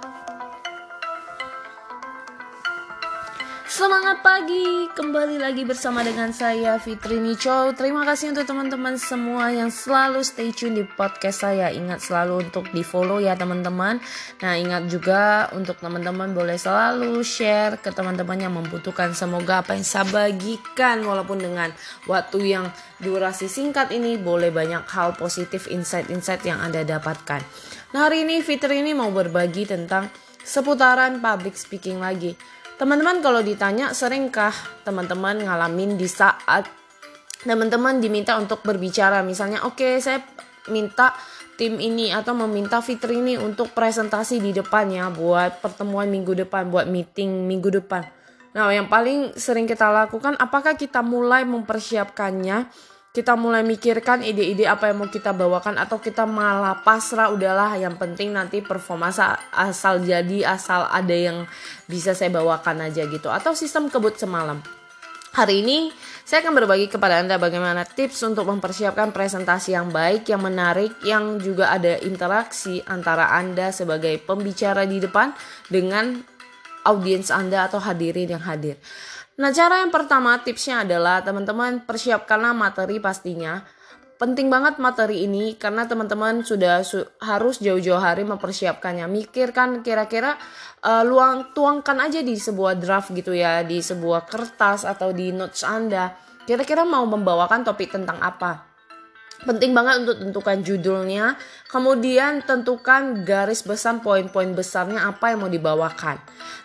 [0.00, 0.41] Bye.
[3.72, 7.72] Semangat pagi, kembali lagi bersama dengan saya Fitri Nico.
[7.72, 11.72] Terima kasih untuk teman-teman semua yang selalu stay tune di podcast saya.
[11.72, 13.96] Ingat selalu untuk di follow ya teman-teman.
[14.44, 19.16] Nah ingat juga untuk teman-teman boleh selalu share ke teman-teman yang membutuhkan.
[19.16, 21.72] Semoga apa yang saya bagikan walaupun dengan
[22.04, 22.68] waktu yang
[23.00, 27.40] durasi singkat ini boleh banyak hal positif insight-insight yang Anda dapatkan.
[27.96, 30.12] Nah hari ini Fitri ini mau berbagi tentang
[30.44, 32.36] seputaran public speaking lagi.
[32.82, 34.50] Teman-teman kalau ditanya seringkah
[34.82, 36.66] teman-teman ngalamin di saat
[37.46, 40.18] teman-teman diminta untuk berbicara misalnya oke okay, saya
[40.66, 41.14] minta
[41.54, 46.90] tim ini atau meminta Fitri ini untuk presentasi di depannya buat pertemuan minggu depan buat
[46.90, 48.02] meeting minggu depan.
[48.50, 52.66] Nah, yang paling sering kita lakukan apakah kita mulai mempersiapkannya
[53.12, 58.00] kita mulai mikirkan ide-ide apa yang mau kita bawakan atau kita malah pasrah udahlah yang
[58.00, 59.12] penting nanti performa
[59.52, 61.44] asal, jadi asal ada yang
[61.84, 63.28] bisa saya bawakan aja gitu.
[63.28, 64.64] Atau sistem kebut semalam.
[65.36, 65.92] Hari ini
[66.24, 71.36] saya akan berbagi kepada anda bagaimana tips untuk mempersiapkan presentasi yang baik yang menarik yang
[71.36, 75.32] juga ada interaksi antara anda sebagai pembicara di depan
[75.68, 76.20] dengan
[76.84, 78.76] audiens anda atau hadirin yang hadir
[79.32, 83.64] Nah, cara yang pertama tipsnya adalah teman-teman persiapkanlah materi pastinya.
[84.20, 89.08] Penting banget materi ini karena teman-teman sudah su harus jauh-jauh hari mempersiapkannya.
[89.10, 90.38] Mikirkan kira-kira
[90.84, 95.66] uh, luang tuangkan aja di sebuah draft gitu ya, di sebuah kertas atau di notes
[95.66, 96.14] Anda.
[96.46, 98.71] Kira-kira mau membawakan topik tentang apa?
[99.42, 101.34] Penting banget untuk tentukan judulnya,
[101.66, 106.14] kemudian tentukan garis besar poin-poin besarnya apa yang mau dibawakan.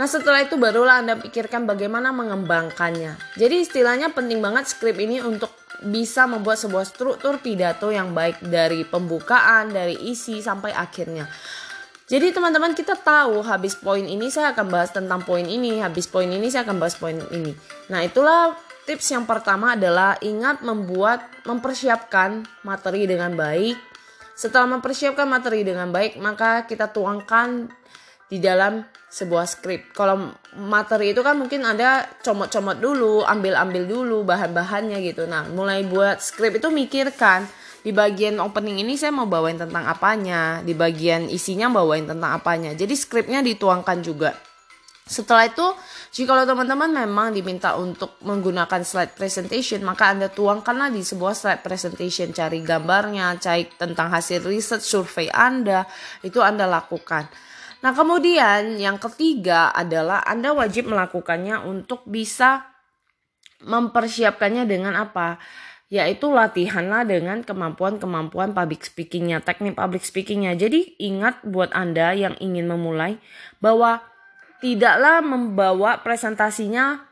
[0.00, 3.36] Nah setelah itu barulah Anda pikirkan bagaimana mengembangkannya.
[3.36, 5.52] Jadi istilahnya penting banget skrip ini untuk
[5.84, 11.28] bisa membuat sebuah struktur pidato yang baik dari pembukaan, dari isi sampai akhirnya.
[12.08, 16.28] Jadi teman-teman kita tahu habis poin ini saya akan bahas tentang poin ini, habis poin
[16.28, 17.56] ini saya akan bahas poin ini.
[17.88, 18.52] Nah itulah
[18.82, 23.78] Tips yang pertama adalah ingat membuat mempersiapkan materi dengan baik.
[24.34, 27.70] Setelah mempersiapkan materi dengan baik, maka kita tuangkan
[28.26, 29.92] di dalam sebuah skrip.
[29.94, 35.30] Kalau materi itu kan mungkin ada comot-comot dulu, ambil-ambil dulu bahan-bahannya gitu.
[35.30, 37.44] Nah, mulai buat skrip itu mikirkan
[37.86, 42.72] di bagian opening ini saya mau bawain tentang apanya, di bagian isinya bawain tentang apanya.
[42.74, 44.32] Jadi skripnya dituangkan juga.
[45.02, 45.66] Setelah itu,
[46.14, 52.30] jika teman-teman memang diminta untuk menggunakan slide presentation, maka Anda tuangkanlah di sebuah slide presentation,
[52.30, 55.82] cari gambarnya, cari tentang hasil riset survei Anda,
[56.22, 57.26] itu Anda lakukan.
[57.82, 62.62] Nah, kemudian yang ketiga adalah Anda wajib melakukannya untuk bisa
[63.66, 65.42] mempersiapkannya dengan apa?
[65.90, 70.54] Yaitu latihanlah dengan kemampuan-kemampuan public speakingnya, teknik public speakingnya.
[70.54, 73.18] Jadi ingat buat Anda yang ingin memulai
[73.58, 74.11] bahwa
[74.62, 77.02] tidaklah membawa presentasinya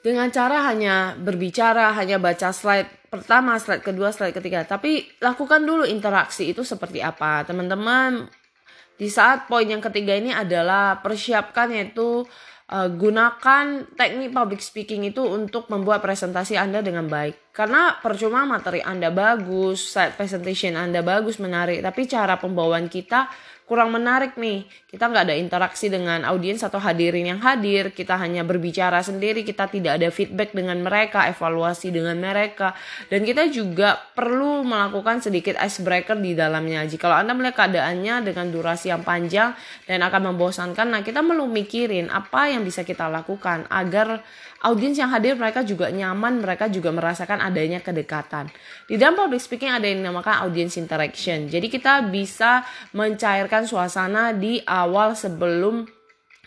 [0.00, 4.64] dengan cara hanya berbicara, hanya baca slide pertama, slide kedua, slide ketiga.
[4.64, 7.44] Tapi lakukan dulu interaksi itu seperti apa.
[7.44, 8.30] Teman-teman,
[8.96, 12.24] di saat poin yang ketiga ini adalah persiapkan yaitu
[12.70, 17.50] uh, gunakan teknik public speaking itu untuk membuat presentasi Anda dengan baik.
[17.50, 23.28] Karena percuma materi Anda bagus, presentation Anda bagus, menarik, tapi cara pembawaan kita
[23.70, 24.66] kurang menarik nih.
[24.90, 27.94] Kita nggak ada interaksi dengan audiens atau hadirin yang hadir.
[27.94, 29.46] Kita hanya berbicara sendiri.
[29.46, 32.74] Kita tidak ada feedback dengan mereka, evaluasi dengan mereka.
[33.06, 36.82] Dan kita juga perlu melakukan sedikit icebreaker di dalamnya.
[36.82, 39.54] Jika Anda melihat keadaannya dengan durasi yang panjang
[39.86, 44.26] dan akan membosankan, nah kita perlu mikirin apa yang bisa kita lakukan agar
[44.60, 48.52] audiens yang hadir mereka juga nyaman, mereka juga merasakan adanya kedekatan.
[48.84, 51.48] Di dalam public speaking ada yang dinamakan audience interaction.
[51.48, 52.66] Jadi kita bisa
[53.64, 55.88] suasana di awal sebelum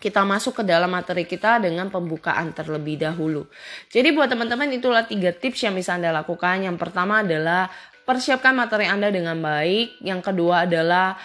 [0.03, 3.47] kita masuk ke dalam materi kita dengan pembukaan terlebih dahulu.
[3.88, 6.59] Jadi buat teman-teman itulah tiga tips yang bisa Anda lakukan.
[6.59, 7.72] Yang pertama adalah
[8.03, 10.03] persiapkan materi Anda dengan baik.
[10.03, 11.16] Yang kedua adalah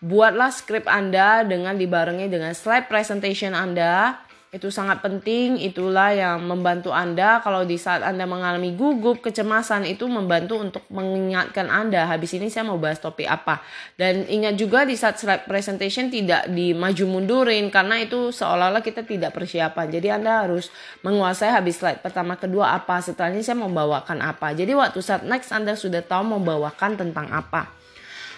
[0.00, 4.16] buatlah skrip Anda dengan dibarengi dengan slide presentation Anda
[4.52, 7.40] itu sangat penting itulah yang membantu Anda.
[7.40, 12.68] Kalau di saat Anda mengalami gugup kecemasan itu membantu untuk mengingatkan Anda habis ini saya
[12.68, 13.64] mau bahas topik apa.
[13.96, 19.32] Dan ingat juga di saat slide presentation tidak dimaju mundurin karena itu seolah-olah kita tidak
[19.32, 19.88] persiapan.
[19.88, 20.68] Jadi Anda harus
[21.00, 24.52] menguasai habis slide pertama kedua apa setelahnya saya mau bawakan apa.
[24.52, 27.72] Jadi waktu saat next Anda sudah tahu mau bawakan tentang apa.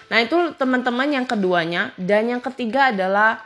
[0.07, 1.91] Nah itu teman-teman yang keduanya.
[1.99, 3.41] Dan yang ketiga adalah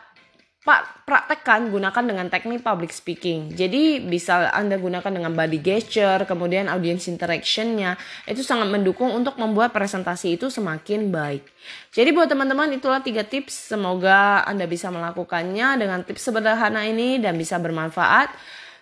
[0.59, 3.55] Pak praktekkan gunakan dengan teknik public speaking.
[3.55, 7.95] Jadi bisa Anda gunakan dengan body gesture, kemudian audience interactionnya
[8.27, 11.47] itu sangat mendukung untuk membuat presentasi itu semakin baik.
[11.95, 13.71] Jadi buat teman-teman itulah tiga tips.
[13.71, 18.35] Semoga Anda bisa melakukannya dengan tips sederhana ini dan bisa bermanfaat.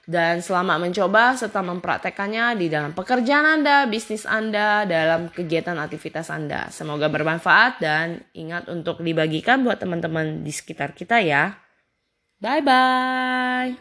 [0.08, 6.74] Dan selamat mencoba serta mempraktekannya di dalam pekerjaan Anda, bisnis Anda, dalam kegiatan aktivitas Anda.
[6.74, 11.67] Semoga bermanfaat dan ingat untuk dibagikan buat teman-teman di sekitar kita ya.
[12.42, 13.78] Bye bye.